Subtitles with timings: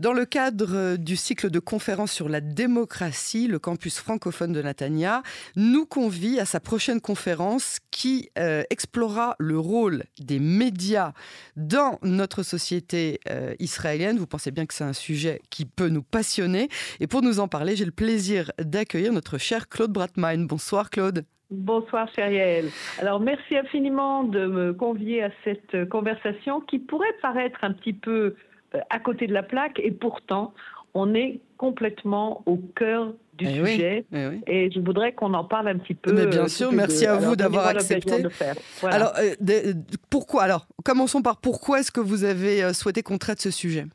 [0.00, 5.22] Dans le cadre du cycle de conférences sur la démocratie, le campus francophone de Natania
[5.54, 11.12] nous convie à sa prochaine conférence qui euh, explorera le rôle des médias
[11.56, 14.18] dans notre société euh, israélienne.
[14.18, 16.68] Vous pensez bien que c'est un sujet qui peut nous passionner.
[16.98, 20.44] Et pour nous en parler, j'ai le plaisir d'accueillir notre cher Claude Bratmain.
[20.44, 21.24] Bonsoir Claude.
[21.50, 22.70] Bonsoir Chériel.
[22.98, 28.10] Alors merci infiniment de me convier à cette conversation qui pourrait paraître un petit peu
[28.10, 28.36] euh,
[28.90, 30.54] à côté de la plaque et pourtant
[30.94, 35.68] on est complètement au cœur du eh sujet eh et je voudrais qu'on en parle
[35.68, 36.12] un petit peu.
[36.12, 38.24] Mais bien sûr, merci à vous d'avoir accepté.
[38.84, 39.72] Alors euh,
[40.08, 43.86] pourquoi Alors commençons par pourquoi est-ce que vous avez euh, souhaité qu'on traite ce sujet?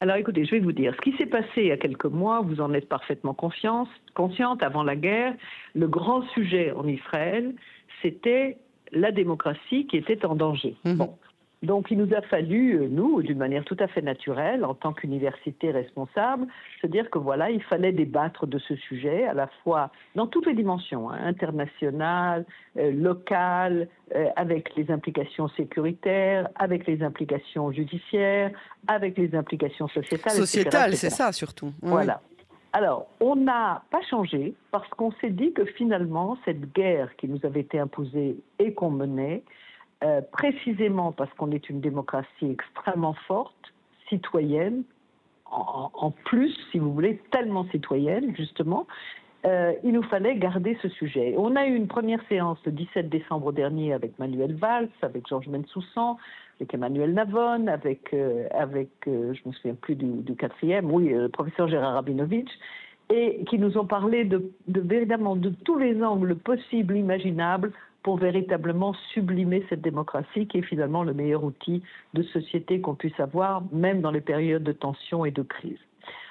[0.00, 2.42] Alors écoutez, je vais vous dire, ce qui s'est passé il y a quelques mois,
[2.42, 5.34] vous en êtes parfaitement consciente, consciente avant la guerre,
[5.74, 7.54] le grand sujet en Israël,
[8.02, 8.58] c'était
[8.92, 10.76] la démocratie qui était en danger.
[10.84, 10.96] Mhm.
[10.96, 11.18] Bon.
[11.66, 14.92] Donc il nous a fallu, euh, nous, d'une manière tout à fait naturelle, en tant
[14.92, 16.46] qu'université responsable,
[16.80, 20.46] se dire que voilà, il fallait débattre de ce sujet, à la fois dans toutes
[20.46, 22.44] les dimensions, hein, internationales,
[22.78, 28.52] euh, locales, euh, avec les implications sécuritaires, avec les implications judiciaires,
[28.86, 30.32] avec les implications sociétales.
[30.34, 31.72] Sociétales, c'est ça surtout.
[31.82, 32.20] Voilà.
[32.72, 37.40] Alors, on n'a pas changé parce qu'on s'est dit que finalement, cette guerre qui nous
[37.42, 39.42] avait été imposée et qu'on menait,
[40.04, 43.72] euh, précisément parce qu'on est une démocratie extrêmement forte,
[44.08, 44.82] citoyenne,
[45.50, 48.86] en, plus, si vous voulez, tellement citoyenne, justement,
[49.46, 51.34] euh, il nous fallait garder ce sujet.
[51.38, 55.46] On a eu une première séance le 17 décembre dernier avec Manuel Valls, avec Georges
[55.46, 56.16] Mensoussan,
[56.58, 58.48] avec Emmanuel Navon, avec, euh,
[59.06, 62.50] je ne me souviens plus du, quatrième, oui, le professeur Gérard Rabinovitch,
[63.08, 67.72] et qui nous ont parlé de, de, véritablement de tous les angles possibles, imaginables,
[68.06, 71.82] pour véritablement sublimer cette démocratie qui est finalement le meilleur outil
[72.14, 75.80] de société qu'on puisse avoir, même dans les périodes de tension et de crise.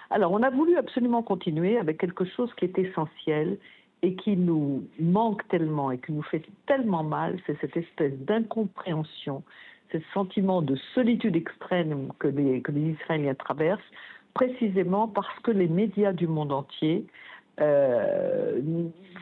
[0.10, 3.58] Alors, on a voulu absolument continuer avec quelque chose qui est essentiel
[4.04, 9.44] et qui nous manque tellement et qui nous fait tellement mal, c'est cette espèce d'incompréhension,
[9.92, 13.92] ce sentiment de solitude extrême que les, que les Israéliens traversent,
[14.34, 17.06] précisément parce que les médias du monde entier
[17.62, 18.60] euh,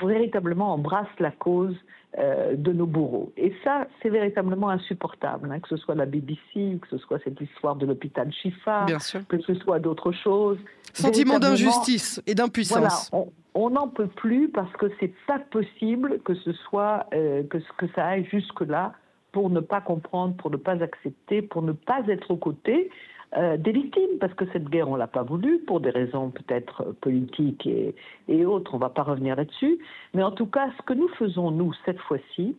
[0.01, 1.75] véritablement embrassent la cause
[2.19, 3.31] euh, de nos bourreaux.
[3.37, 7.41] Et ça, c'est véritablement insupportable, hein, que ce soit la BBC, que ce soit cette
[7.41, 8.85] histoire de l'hôpital Chifa,
[9.27, 10.59] que ce soit d'autres choses.
[10.93, 13.11] Sentiment d'injustice et d'impuissance.
[13.55, 17.87] on n'en peut plus parce que c'est pas possible que ce soit euh, que, que
[17.95, 18.93] ça aille jusque là
[19.31, 22.91] pour ne pas comprendre, pour ne pas accepter, pour ne pas être aux côtés
[23.35, 26.95] euh, des victimes, parce que cette guerre, on l'a pas voulu, pour des raisons peut-être
[27.01, 29.79] politiques et, autres, on va pas revenir là-dessus.
[30.13, 32.55] Mais en tout cas, ce que nous faisons, nous, cette fois-ci,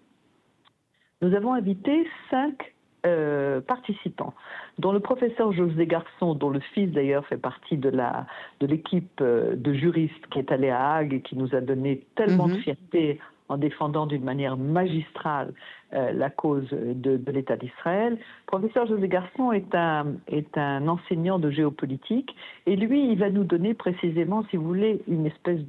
[1.22, 2.74] nous avons invité cinq
[3.06, 4.34] euh, participants,
[4.78, 8.26] dont le professeur José Garçon, dont le fils d'ailleurs fait partie de la
[8.60, 12.06] de l'équipe euh, de juristes qui est allé à Hague et qui nous a donné
[12.16, 12.60] tellement de mhm.
[12.60, 15.52] fierté en défendant d'une manière magistrale
[15.92, 18.18] euh, la cause de, l'État d'Israël.
[18.46, 22.34] Professeur José Garçon est un, enseignant de géopolitique
[22.66, 25.60] et lui, il va nous donner précisément, si vous voulez, une espèce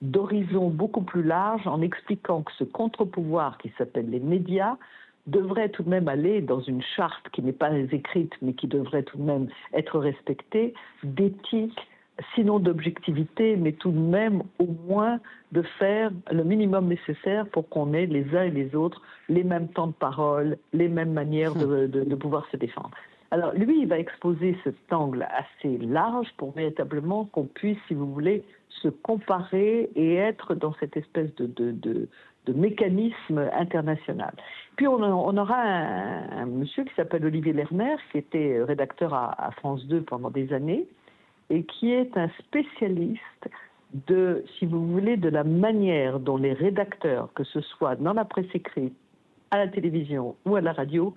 [0.00, 4.76] d'horizon beaucoup plus large en expliquant que ce contre-pouvoir qui s'appelle les médias
[5.26, 9.04] devrait tout de même aller dans une charte qui n'est pas écrite mais qui devrait
[9.04, 10.74] tout de même être respectée
[11.04, 11.78] d'éthique,
[12.34, 15.18] sinon d'objectivité, mais tout de même au moins
[15.52, 19.68] de faire le minimum nécessaire pour qu'on ait les uns et les autres les mêmes
[19.68, 22.90] temps de parole, les mêmes manières de, de, pouvoir se défendre.
[23.30, 28.12] Alors lui, il va exposer cet angle assez large pour véritablement qu'on puisse, si vous
[28.12, 32.08] voulez, se comparer et être dans cette espèce de, de,
[32.46, 34.34] de mécanisme international.
[34.76, 40.02] Puis on, aura un, monsieur qui s'appelle Olivier Lerner, qui était rédacteur à France 2
[40.02, 40.86] pendant des années,
[41.52, 43.50] et qui est un spécialiste
[44.06, 48.24] de, si vous voulez, de la manière dont les rédacteurs, que ce soit dans la
[48.24, 48.96] presse écrite,
[49.50, 51.14] à la télévision ou à la radio,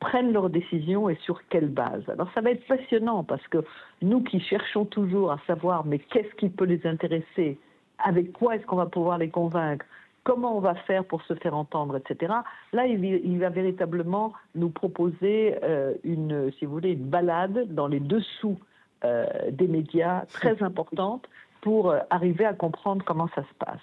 [0.00, 2.02] prennent leurs décisions et sur quelle base.
[2.08, 3.58] Alors ça va être passionnant parce que
[4.02, 7.56] nous qui cherchons toujours à savoir mais qu'est-ce qui peut les intéresser,
[7.98, 9.86] avec quoi est-ce qu'on va pouvoir les convaincre,
[10.24, 12.32] comment on va faire pour se faire entendre, etc.
[12.72, 18.00] Là, il, va véritablement nous proposer euh, une, si vous voulez, une balade dans les
[18.00, 18.58] dessous
[19.02, 21.28] des médias très importante
[21.60, 23.80] pour euh, arriver à comprendre comment ça se passe.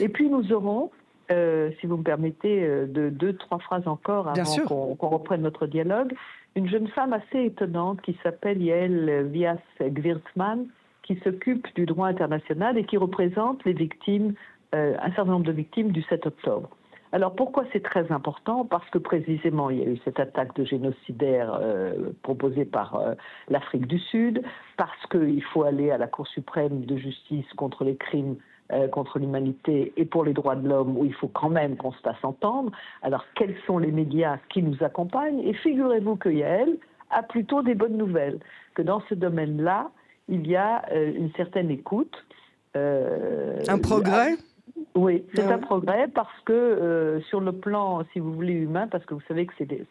[0.00, 0.90] Et puis nous aurons,
[1.30, 6.14] euh, si vous me permettez, de deux, trois phrases encore avant qu'on reprenne notre dialogue,
[6.54, 10.66] une jeune femme assez étonnante qui s'appelle Yael Vias Gwirtman,
[11.02, 14.34] qui s'occupe du droit international et qui représente les victimes,
[14.72, 16.70] un certain nombre de victimes du 7 octobre.
[17.16, 18.66] Alors pourquoi c'est très important?
[18.66, 23.14] Parce que précisément il y a eu cette attaque de génocidaire euh, proposée par euh,
[23.48, 24.42] l'Afrique du Sud,
[24.76, 28.36] parce qu'il faut aller à la Cour suprême de justice contre les crimes
[28.70, 31.92] euh, contre l'humanité et pour les droits de l'homme, où il faut quand même qu'on
[31.92, 32.70] se fasse entendre.
[33.00, 35.40] Alors quels sont les médias qui nous accompagnent?
[35.40, 36.76] Et figurez-vous que Yael
[37.08, 38.40] a plutôt des bonnes nouvelles,
[38.74, 39.88] que dans ce domaine-là,
[40.28, 42.14] il y a une certaine écoute.
[42.74, 44.36] un progrès?
[44.96, 49.04] Oui, c'est un progrès parce que euh, sur le plan, si vous voulez, humain, parce
[49.04, 49.84] que vous savez que c'est des,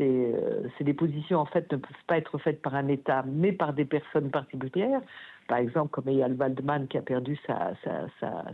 [0.00, 3.72] euh, des positions en fait ne peuvent pas être faites par un État, mais par
[3.72, 5.00] des personnes particulières.
[5.48, 8.06] Par exemple, comme Eyal Waldman qui a perdu sa, sa,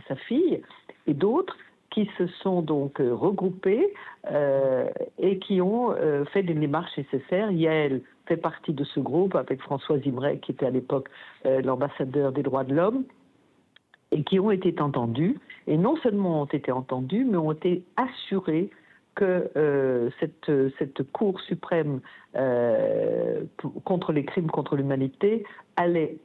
[0.07, 0.63] sa, fille,
[1.05, 1.55] et d'autres
[1.91, 3.93] qui se sont donc euh, regroupés
[5.19, 5.95] et qui ont
[6.33, 7.51] fait des démarches nécessaires.
[7.51, 11.07] Yael fait partie de ce groupe avec François Imray, qui était à l'époque
[11.45, 13.05] l'ambassadeur des droits de l'homme
[14.11, 15.37] et qui ont été entendus,
[15.67, 18.69] et non seulement ont été entendus, mais ont été assurés
[19.17, 22.01] que euh, cette, Cour suprême
[22.35, 23.43] euh,
[23.83, 25.43] contre les crimes contre l'humanité
[25.75, 26.17] allait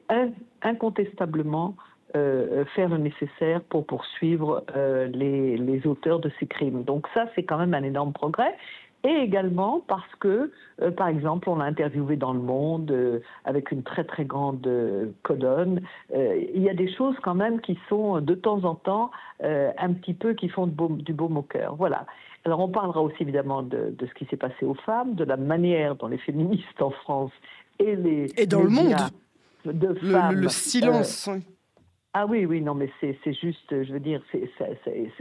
[0.61, 1.75] incontestablement
[2.15, 6.85] euh, faire le nécessaire pour poursuivre les, auteurs de ces crimes.
[6.85, 8.55] Donc ça, c'est quand même un énorme progrès
[9.05, 13.73] et également parce que, euh, par exemple, on l'a interviewé dans Le Monde euh, avec
[13.73, 15.81] une très très grande euh, colonne.
[16.15, 19.11] il y a des choses quand même qui sont de temps en temps
[19.43, 21.75] un petit peu qui font du baume au cœur.
[21.75, 22.07] Voilà.
[22.45, 25.97] Alors on parlera aussi évidemment de, ce qui s'est passé aux femmes, de la manière
[25.97, 27.33] dont les féministes en France
[27.79, 28.95] et les et dans le monde
[29.65, 31.29] de femmes, le, silence.
[32.15, 34.21] Ah oui, oui, non, mais c'est juste, je veux dire,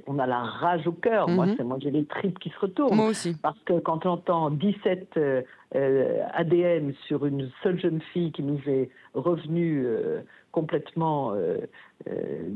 [0.07, 1.29] on a la rage au cœur.
[1.29, 1.63] Moi, mhm.
[1.63, 2.97] moi j'ai les tripes qui se retournent.
[2.97, 3.33] Moi aussi.
[3.41, 5.41] Parce que quand on entend 17 euh,
[5.73, 10.19] euh, ADN sur une seule jeune fille qui nous est revenue euh,
[10.51, 11.33] complètement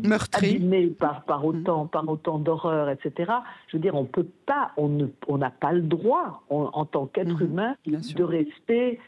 [0.03, 0.59] meurtrie
[0.99, 1.45] par, par mhm.
[1.45, 3.31] autant, par autant d'horreur, etc.
[3.69, 7.39] Je veux dire, on peut pas, on n'a on pas le droit, en tant qu'être
[7.39, 7.51] mhm.
[7.51, 8.99] humain, de rester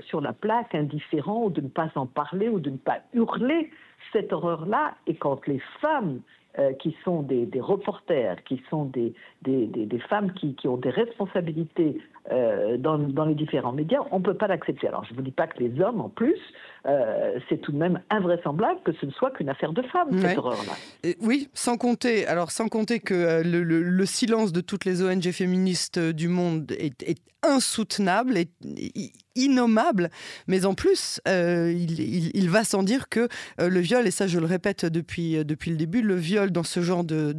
[0.00, 3.70] sur la plaque indifférent ou de ne pas en parler ou de ne pas hurler
[4.12, 6.20] cette horreur-là, et quand les femmes
[6.58, 9.14] euh, qui sont des, reporters, qui sont des,
[10.10, 11.98] femmes qui, ont des responsabilités
[12.30, 14.86] euh, dans, dans, les différents médias, on ne peut pas l'accepter.
[14.86, 16.38] Alors je ne vous dis pas que les hommes, en plus,
[16.86, 20.38] euh, c'est tout de même invraisemblable que ce ne soit qu'une affaire de femmes, cette
[20.38, 21.12] horreur-là.
[21.20, 25.98] Oui, sans compter, alors sans compter que le, le, silence de toutes les ONG féministes
[25.98, 28.48] du monde est, est insoutenable et
[29.34, 30.10] innommable,
[30.46, 33.28] mais en plus, euh, il, va sans dire que
[33.60, 36.50] euh, le viol, et ça je le répète depuis, euh, depuis le début, le viol
[36.50, 37.34] dans ce genre de,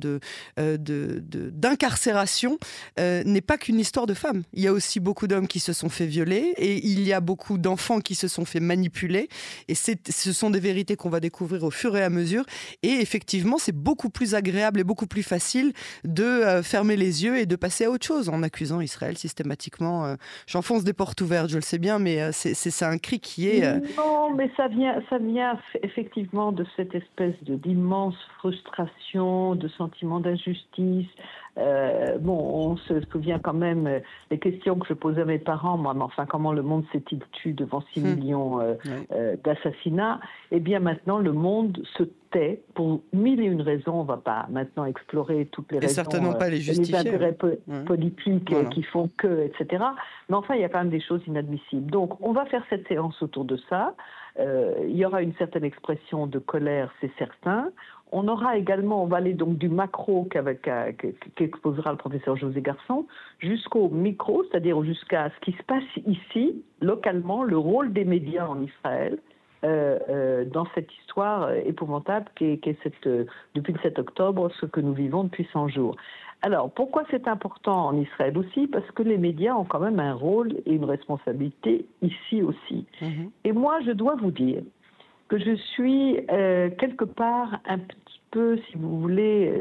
[0.58, 2.58] d'incarcération
[2.98, 4.44] n'est pas qu'une histoire de femmes.
[4.54, 7.22] Il y a aussi beaucoup d'hommes qui se sont fait violer et il y a
[7.22, 9.30] beaucoup d'enfants qui se sont fait manipuler
[9.68, 12.46] et ce sont des vérités qu'on va découvrir au fur et à mesure
[12.82, 15.74] et effectivement c'est beaucoup plus agréable et beaucoup plus facile
[16.04, 20.16] de fermer les yeux et de passer à autre chose en accusant Israël systématiquement euh,
[20.48, 23.66] j'enfonce des portes ouvertes, je le sais bien, mais euh, c'est un cri qui est.
[23.66, 30.20] Euh, non, mais ça vient, ça vient effectivement de cette espèce d'immense frustration, de sentiment
[30.20, 31.08] d'injustice.
[31.56, 35.94] Bon, on se souvient quand même des questions que je posais à mes parents, moi,
[35.94, 38.16] mais enfin, comment le monde s'est-il tu devant 6 hmm.
[38.16, 38.78] millions
[39.44, 40.20] d'assassinats?
[40.52, 42.04] Eh bien, maintenant, le monde se
[42.74, 44.00] pour mille et une raisons.
[44.00, 45.94] On ne va pas maintenant explorer toutes les raisons.
[45.94, 47.04] certainement pas les justifier.
[47.04, 47.38] Les intérêts
[47.86, 49.84] politiques qui font que, etc.
[50.30, 51.90] Mais enfin, il y a quand même des choses inadmissibles.
[51.92, 53.96] Donc, on va faire cette séance autour de ça.
[54.40, 57.70] Euh, il y aura une certaine expression de colère, c'est certain.
[58.16, 60.28] On aura également, on va aller donc du macro
[61.36, 63.08] qu'exposera le professeur José Garçon,
[63.40, 68.62] jusqu'au micro, c'est-à-dire jusqu'à ce qui se passe ici, localement, le rôle des médias en
[68.62, 69.18] Israël,
[69.64, 74.66] euh, euh, dans cette histoire épouvantable qui est, cette, euh, depuis le 7 octobre, ce
[74.66, 75.96] que nous vivons depuis 100 jours.
[76.42, 78.68] Alors, pourquoi c'est important en Israël aussi?
[78.68, 82.86] Parce que les médias ont quand même un rôle et une responsabilité ici aussi.
[83.02, 83.32] Mhm.
[83.46, 84.64] Et moi, je dois vous dire
[85.30, 87.80] que je suis quelque part un
[88.34, 89.54] peu, si vous voulez,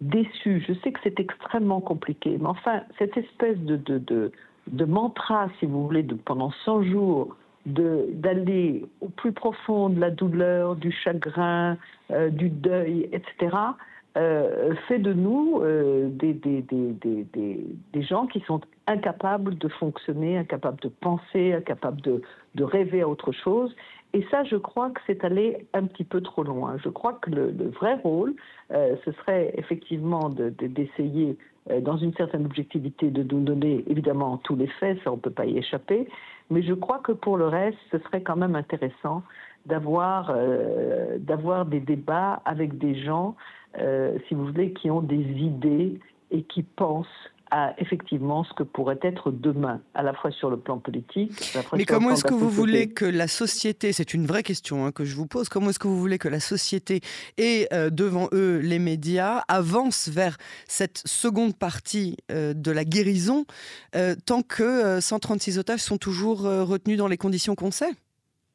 [0.00, 0.64] déçue.
[0.66, 4.32] Je sais que c'est extrêmement compliqué, mais enfin, cette espèce de, de, de,
[4.68, 10.10] de mantra, si vous voulez, de, pendant 100 jours, d'aller au plus profond de la
[10.10, 11.76] douleur, du chagrin,
[12.10, 13.56] euh, du deuil, etc.,
[14.16, 17.24] euh, fait de nous euh, des, des, des,
[17.92, 22.20] des, gens qui sont incapables de fonctionner, incapables de penser, incapables de,
[22.56, 23.72] de rêver à autre chose.
[24.12, 26.76] Et ça, je crois que c'est aller un petit peu trop loin.
[26.82, 28.34] Je crois que le, vrai rôle,
[28.70, 31.36] ce serait effectivement d'essayer
[31.70, 35.20] euh, dans une certaine objectivité, de nous donner évidemment tous les faits, ça on ne
[35.20, 36.08] peut pas y échapper,
[36.48, 39.22] mais je crois que pour le reste, ce serait quand même intéressant
[39.66, 43.36] d'avoir euh, d'avoir des débats avec des gens,
[43.78, 46.00] euh, si vous voulez, qui ont des idées
[46.30, 47.06] et qui pensent
[47.50, 51.32] à effectivement ce que pourrait être demain, à la fois sur le plan politique.
[51.74, 55.04] Mais comment est-ce que vous voulez que la société, c'est une vraie question hein, que
[55.04, 57.00] je vous pose, comment est-ce que vous voulez que la société
[57.38, 63.44] et euh, devant eux les médias avancent vers cette seconde partie euh, de la guérison
[63.96, 67.92] euh, tant que 136 otages sont toujours retenus dans les conditions qu'on sait?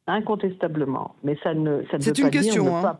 [0.07, 2.99] Incontestablement, mais ça ne, ça ne veut pas question, dire hein.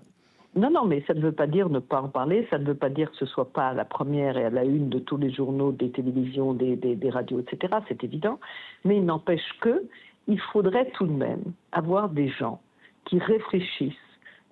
[0.56, 2.76] Non, non, mais ça ne veut pas dire ne pas en parler, ça ne veut
[2.76, 5.18] pas dire que ce soit pas à la première et à la une de tous
[5.18, 7.74] les journaux, des télévisions, des, des, radios, etc.
[7.90, 8.40] C'est évident.
[8.86, 9.84] Mais il n'empêche que
[10.28, 11.44] il faudrait tout de même
[11.74, 12.62] avoir des gens
[13.04, 13.94] qui réfléchissent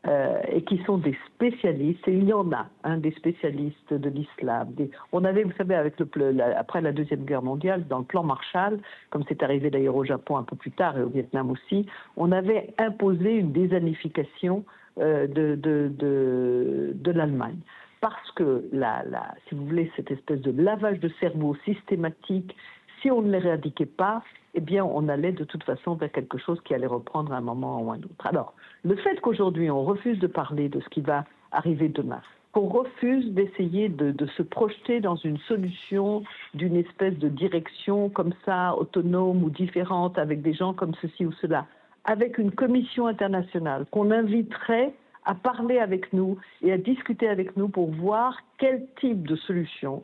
[0.06, 4.10] euh, et qui sont des spécialistes, et il y en a, hein, des spécialistes de
[4.10, 4.76] l'islam.
[5.14, 8.80] On avait, vous savez, avec le, après la Deuxième Guerre mondiale, dans le plan Marshall,
[9.10, 11.86] comme c'est arrivé d'ailleurs au Japon un peu plus tard et au Vietnam aussi,
[12.18, 17.60] on avait imposé une désanification euh, de, de, de, de l'Allemagne.
[18.02, 22.56] Parce que, la, la, si vous voulez, cette espèce de lavage de cerveau systématique,
[23.02, 24.24] si on ne l'éradiquait pas,
[24.56, 27.42] eh bien, on allait de toute façon vers quelque chose qui allait reprendre à un
[27.42, 28.26] moment ou un autre.
[28.26, 32.22] Alors, le fait qu'aujourd'hui, on refuse de parler de ce qui va arriver demain,
[32.52, 36.24] qu'on refuse d'essayer de, de, se projeter dans une solution
[36.54, 41.32] d'une espèce de direction comme ça, autonome ou différente, avec des gens comme ceci ou
[41.34, 41.66] cela,
[42.06, 44.94] avec une commission internationale qu'on inviterait
[45.26, 50.02] à parler avec nous et à discuter avec nous pour voir quel type de solution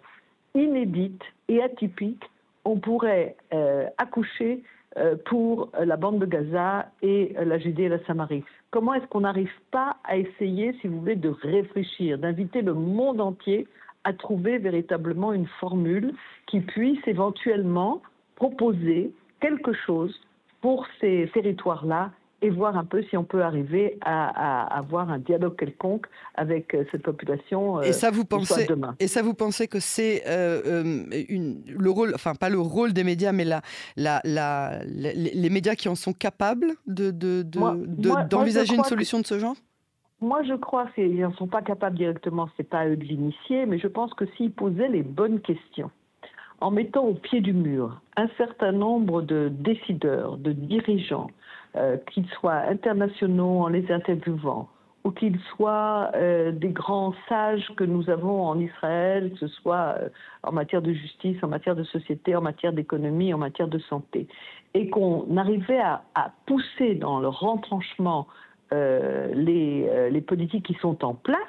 [0.56, 2.24] inédite et atypique
[2.66, 4.64] on pourrait euh, accoucher
[4.98, 8.44] euh, pour la bande de Gaza et la Judée et la Samarie.
[8.72, 13.22] Comment est-ce qu'on n'arrive pas à essayer, si vous voulez, de réfléchir, d'inviter le monde
[13.22, 13.68] entier
[14.04, 16.14] à trouver véritablement une formule
[16.48, 18.02] qui puisse éventuellement
[18.36, 20.20] proposer quelque chose
[20.62, 22.12] pour ces territoires-là
[22.42, 26.86] et voir un peu si on peut arriver à, avoir un dialogue quelconque avec euh,
[26.92, 27.80] cette population.
[27.80, 28.96] Euh, et ça, vous pensez demain.
[29.00, 31.04] Et ça, vous pensez que c'est euh,
[31.68, 33.62] le rôle, enfin pas le rôle des médias, mais la,
[33.98, 39.56] la, la, les médias qui en sont capables de, d'envisager une solution de ce genre?
[40.22, 43.66] Moi, je crois qu'ils n'en sont pas capables directement, c'est pas à eux de l'initier,
[43.66, 45.92] mais je pense que s'ils posaient les bonnes questions,
[46.62, 51.30] en mettant au pied du mur un certain nombre de décideurs, de dirigeants,
[51.76, 54.68] euh, qu'ils soient internationaux en les interviewant,
[55.04, 59.96] ou qu'ils soient euh, des grands sages que nous avons en Israël, que ce soit
[60.00, 60.10] euh,
[60.44, 64.28] en matière de justice, en matière de société, en matière d'économie, en matière de santé,
[64.74, 66.02] et qu'on arrivait à,
[66.46, 68.28] pousser dans le retranchement
[68.72, 71.40] les, les politiques qui sont en place,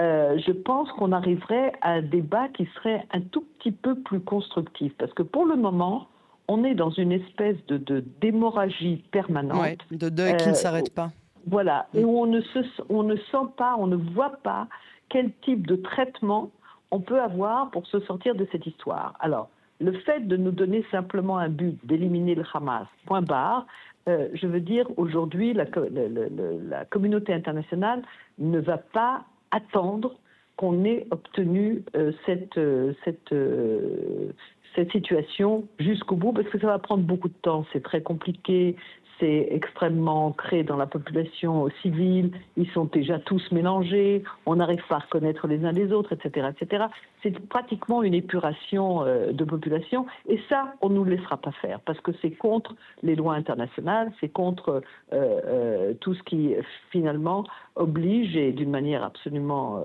[0.00, 4.20] euh, je pense qu'on arriverait à un débat qui serait un tout petit peu plus
[4.20, 4.92] constructif.
[4.98, 6.08] Parce que pour le moment,
[6.48, 9.78] on est dans une espèce de, d'hémorragie permanente.
[9.90, 11.10] de deuil qui ne euh, s'arrête pas.
[11.46, 14.66] Voilà, et où on ne, se, on ne sent pas, on ne voit pas
[15.10, 16.50] quel type de traitement
[16.90, 19.14] on peut avoir pour se sortir de cette histoire.
[19.20, 19.48] Alors,
[19.80, 23.66] le fait de nous donner simplement un but d'éliminer le Hamas, point barre,
[24.08, 28.02] euh, je veux dire, aujourd'hui, la, la, communauté internationale
[28.38, 29.24] ne va pas
[29.54, 30.16] attendre
[30.56, 32.12] qu'on ait obtenu euh,
[32.56, 32.92] euh,
[33.32, 34.32] euh,
[34.74, 38.76] cette situation jusqu'au bout, parce que ça va prendre beaucoup de temps, c'est très compliqué,
[39.18, 44.96] c'est extrêmement ancré dans la population civile, ils sont déjà tous mélangés, on n'arrive pas
[44.96, 46.48] à reconnaître les uns les autres, etc.
[46.58, 46.86] etc.
[47.22, 51.80] C'est pratiquement une épuration euh, de population, et ça, on ne nous laissera pas faire,
[51.80, 56.54] parce que c'est contre les lois internationales, c'est contre euh, euh, tout ce qui
[56.90, 57.44] finalement
[57.76, 59.84] oblige, et d'une manière absolument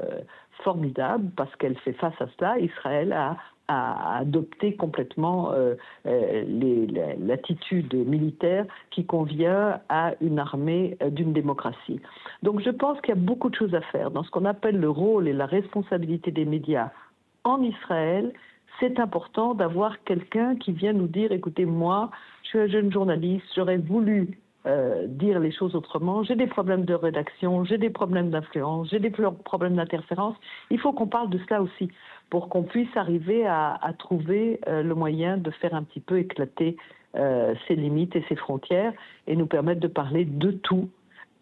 [0.64, 3.38] formidable, parce qu'elle fait face à cela, Israël a
[3.70, 5.76] à adopter complètement euh,
[6.08, 12.02] euh, l'attitude militaire qui convient à une armée euh, d'une démocratie.
[12.42, 14.80] Donc je pense qu'il y a beaucoup de choses à faire dans ce qu'on appelle
[14.80, 16.90] le rôle et la responsabilité des médias
[17.44, 18.34] en Israël.
[18.80, 22.10] C'est important d'avoir quelqu'un qui vient nous dire, écoutez, moi,
[22.44, 24.40] je suis un jeune journaliste, j'aurais voulu
[25.08, 26.24] dire les choses autrement.
[26.24, 30.36] J'ai des problèmes de rédaction, j'ai des problèmes d'influence, j'ai des problèmes d'interférence.
[30.70, 31.90] Il faut qu'on parle de cela aussi
[32.30, 36.78] pour qu'on puisse arriver à, trouver euh, le moyen de faire un petit peu éclater
[37.16, 38.94] euh, ses limites et ses frontières
[39.28, 40.90] et nous permettre de parler de tout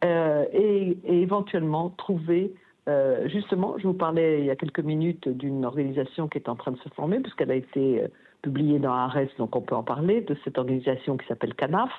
[0.05, 2.53] euh, et, éventuellement trouver
[3.25, 6.71] justement, je vous parlais il y a quelques minutes d'une organisation qui est en train
[6.71, 8.01] de se former, puisqu'elle a été
[8.41, 11.91] publiée dans Ares, donc on peut en parler, de cette organisation qui s'appelle CANAF,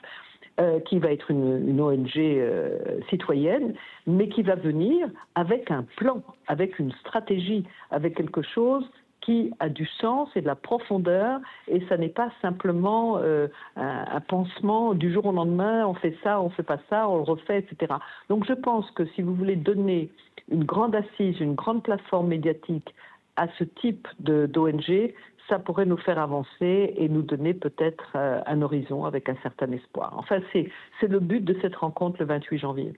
[0.61, 2.79] euh, qui va être une, ONG euh,
[3.11, 3.75] citoyenne,
[4.09, 8.85] mais qui va venir avec un plan, avec une stratégie, avec quelque chose
[9.21, 11.39] qui a du sens et de la profondeur,
[11.69, 13.47] et ça n'est pas simplement euh,
[13.77, 17.23] un, pansement du jour au lendemain, on fait ça, on fait pas ça, on le
[17.23, 17.95] refait, etc.
[18.29, 20.11] Donc je pense que si vous voulez donner
[20.51, 22.95] une grande assise, une grande plateforme médiatique
[23.37, 25.13] à ce type d'ONG,
[25.49, 29.71] ça pourrait nous faire avancer et nous donner peut-être euh, un horizon avec un certain
[29.73, 30.15] espoir.
[30.17, 30.71] Enfin, c'est
[31.09, 32.93] le but de cette rencontre le 28 janvier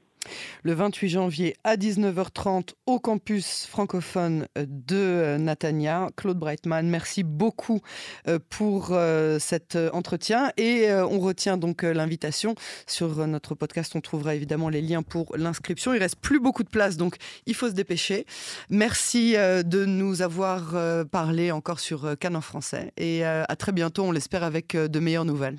[0.62, 6.08] le 28 janvier à 19h30 au campus francophone de Natania.
[6.16, 7.80] Claude Breitman, merci beaucoup
[8.28, 12.54] euh, pour euh, cet euh, entretien et on retient donc l'invitation
[12.86, 13.94] sur notre podcast.
[13.94, 15.94] On trouvera évidemment les liens pour l'inscription.
[15.94, 18.24] Il reste plus beaucoup de place donc il faut se dépêcher.
[18.68, 20.74] Merci de nous avoir
[21.10, 25.56] parlé encore sur Cannes français et à très bientôt, on l'espère avec de meilleures nouvelles.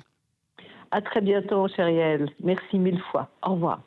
[0.90, 2.28] À très bientôt, Chériel.
[2.42, 3.28] Merci mille fois.
[3.42, 3.80] Au revoir.